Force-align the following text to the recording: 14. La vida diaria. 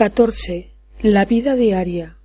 14. 0.00 0.72
La 1.02 1.26
vida 1.26 1.56
diaria. 1.56 2.16